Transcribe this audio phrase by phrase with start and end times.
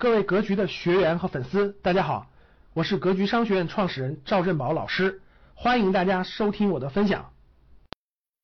[0.00, 2.30] 各位格局的学员和粉丝，大家好，
[2.72, 5.20] 我是格局商学院创始人赵振宝老师，
[5.56, 7.32] 欢迎大家收听我的分享。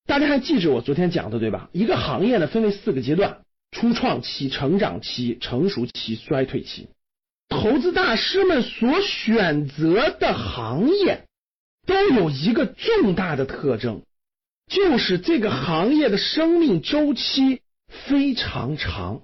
[0.05, 1.71] 大家还记着我昨天讲的对吧？
[1.71, 6.89] 一个行业呢分为四个阶段：初创期、成长期、成熟期、衰退期。
[7.49, 11.25] 投资大师们所选择的行业
[11.87, 14.03] 都有一个重大的特征，
[14.67, 17.61] 就是这个行业的生命周期
[18.09, 19.23] 非常长，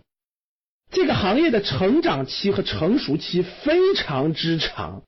[0.91, 5.03] 这个行业的成长期和成熟期非常之长，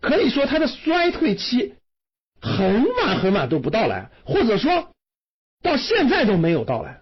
[0.00, 1.74] 可以说它的衰退期
[2.40, 4.90] 很晚很晚都不到来，或者说。
[5.62, 7.00] 到现在都没有到来，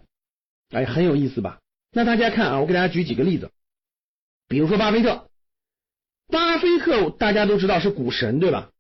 [0.71, 1.59] 哎，很有意思吧？
[1.93, 3.51] 那大家看啊，我给大家举几个例子，
[4.49, 5.27] 比如说巴菲特，
[6.29, 8.71] 巴菲特大家都知道是股神对吧？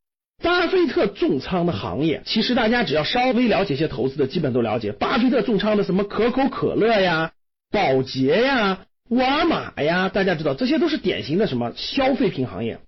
[0.43, 4.93] 巴菲特重仓的行业，其实大家只要稍微了解一些投资的，基本都了解。
[4.93, 7.33] 巴菲特重仓的什么可口可乐呀、
[7.71, 12.81] 宝洁呀、沃尔玛呀，大家知道这些都是典型的什么消费品行业。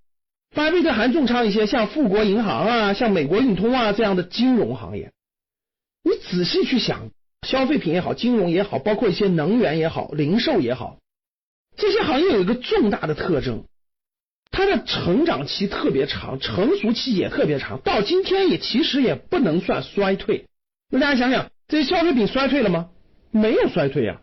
[0.55, 5.13] 巴菲特还重仓一些像富国银行啊、像美国运通啊这样的金融行业。
[6.03, 7.11] 你仔细去想，
[7.47, 10.99] 消费品也好，金融也好，包括一些能源也好，零售也好，
[11.77, 13.65] 这些行业有一个重大的特征，
[14.51, 20.47] 它的成长期特别长，成熟期也特别长，到今天也其实也不能算衰退。
[20.91, 22.89] 那大家想想，这些消费品衰退了吗？
[23.33, 24.23] 没有衰退呀，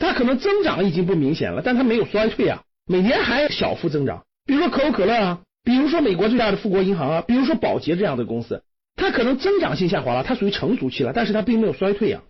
[0.00, 4.24] 它可能增长已经不明显了，但它没有衰退啊，每年还小幅增长。
[4.44, 8.64] 比如说可口可乐啊，比如说美国最大的富国银行啊，比如说宝洁这样的公司。
[8.96, 12.22] 它可能增长性下滑了，它属于成熟期了，但是它并没有衰退啊。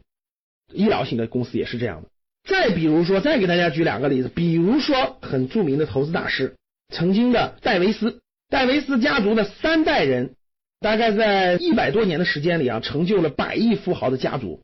[0.73, 2.09] 医疗型的公司也是这样的。
[2.49, 6.55] 再比如说，再给大家举两个例子，比如说很著名的投资大师，
[6.93, 10.35] 曾经的戴维斯，戴维斯家族的三代人，
[10.81, 14.61] 大概在一百多年的时间里啊，成就了百亿富豪的家族。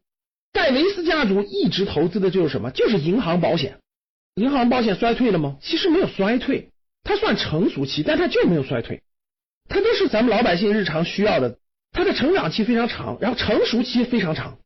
[0.67, 2.72] 戴维斯家族一直投资的就是什么？
[2.72, 3.78] 就是银行保险。
[4.34, 5.58] 银行保险衰退了吗？
[5.62, 6.70] 其实没有衰退，
[7.05, 9.05] 它算成熟期，但它就没有衰退，
[9.69, 11.58] 它都是咱们老百姓日常需要的。
[11.92, 14.58] 它的成长期非常长，然后成熟期非常长。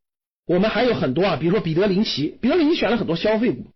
[0.47, 3.67] 我们还有很多啊，比如说彼得林奇，彼得林奇选了很多消费股。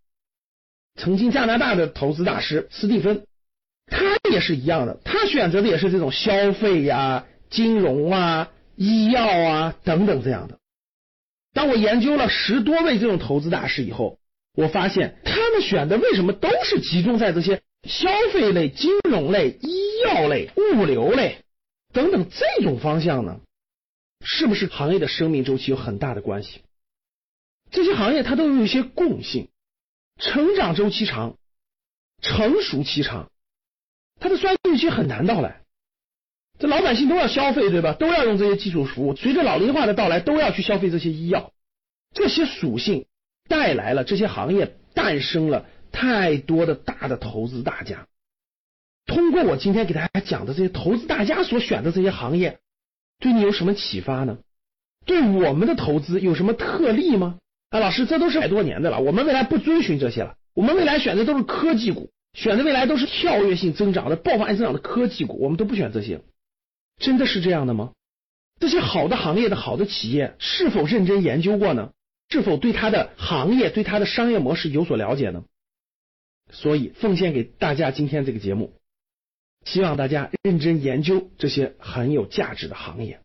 [0.98, 3.26] 曾经加拿大的投资大师斯蒂芬，
[3.86, 10.58] 他也是一样的，他选择的也是这种消费呀、金融啊、医药啊等等这样的。
[11.54, 14.18] 当我研究了十多位这种投资大师以后，
[14.54, 21.38] 我发现他们选的为什么都是集中在这些消费类、金融类、医药类、物流类。
[21.92, 23.40] 等等，这种方向呢，
[24.20, 26.60] 是不是行业的生命周期有很大的关系？
[27.70, 29.48] 这些行业它都有一些共性：
[30.18, 31.36] 成长周期长，
[32.20, 33.30] 成熟期长，
[34.20, 35.63] 它的衰退期很难到来。
[36.58, 37.94] 这老百姓都要消费，对吧？
[37.94, 39.16] 都要用这些基础服务。
[39.16, 41.52] 随着老龄化的到来，都要去消费这些医药。
[42.14, 43.06] 这些属性
[43.48, 48.06] 带来了这些行业诞生了太多的大的投资大家。
[49.06, 52.58] 通过我今天给大家讲的这些投资大家所选的这些行业，
[53.18, 54.38] 对你有什么启发呢？
[55.04, 57.36] 对我们的投资有什么特例吗？
[57.70, 66.22] 啊，老师，这都是百多年的了，我们未来不遵循这些了，我们未来选的都是科技股，选的未来都是跳跃性增长的、爆发性增长的科技股，我们都不选这些，
[66.98, 67.92] 真的是这样的吗？
[68.60, 71.92] 这些好的行业的好的企业是否认真研究过呢？
[72.30, 75.44] 是否对它的行业、对它的商业模式有所了解呢？
[76.50, 78.74] 所以奉献给大家今天这个节目。
[79.64, 83.20] 希望大家认真研究这些很有价值的行业。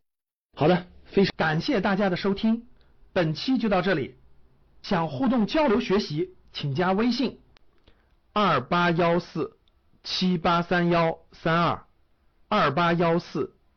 [0.55, 2.65] 好的，非常感谢大家的收听，
[3.13, 4.15] 本期就到这里。
[4.81, 7.39] 想互动交流学习，请加微信
[8.31, 9.57] 二八幺四
[10.03, 11.85] 七八三幺三二
[12.47, 13.53] 二八幺四